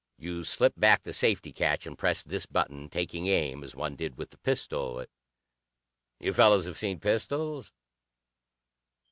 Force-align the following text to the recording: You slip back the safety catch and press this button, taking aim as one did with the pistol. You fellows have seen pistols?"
You 0.17 0.43
slip 0.43 0.73
back 0.77 1.03
the 1.03 1.13
safety 1.13 1.53
catch 1.53 1.85
and 1.85 1.95
press 1.95 2.23
this 2.23 2.47
button, 2.47 2.89
taking 2.89 3.27
aim 3.27 3.63
as 3.63 3.75
one 3.75 3.95
did 3.95 4.17
with 4.17 4.31
the 4.31 4.39
pistol. 4.39 5.05
You 6.19 6.33
fellows 6.33 6.65
have 6.65 6.79
seen 6.79 6.99
pistols?" 6.99 7.71